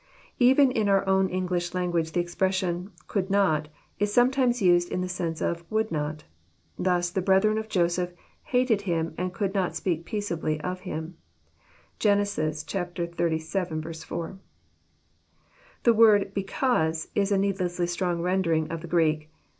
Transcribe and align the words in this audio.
Even 0.39 0.71
in 0.71 0.89
our 0.89 1.07
own 1.07 1.29
English 1.29 1.75
language 1.75 2.13
the 2.13 2.19
expression, 2.19 2.89
<* 2.99 3.07
could 3.07 3.29
not," 3.29 3.67
is 3.99 4.11
sometimes 4.11 4.59
used 4.59 4.89
in 4.91 5.01
the 5.01 5.07
sense 5.07 5.41
of 5.41 5.63
would* 5.69 5.91
not." 5.91 6.23
Thus 6.79 7.11
the 7.11 7.21
brethren 7.21 7.59
of 7.59 7.69
Joseph 7.69 8.11
'* 8.31 8.43
hated 8.51 8.81
him, 8.81 9.13
and 9.15 9.31
could 9.31 9.55
hot 9.55 9.75
speak 9.75 10.03
peaceably 10.05 10.59
of 10.61 10.79
him." 10.79 11.17
(Gen. 11.99 12.17
xxxvii. 12.17 14.03
4.) 14.03 14.39
The 15.83 15.93
word" 15.93 16.33
because 16.33 17.07
is 17.13 17.31
a 17.31 17.37
needlessly 17.37 17.85
strong 17.85 18.21
rendering 18.23 18.71
of 18.71 18.81
the 18.81 18.87
Greek. 18.87 19.29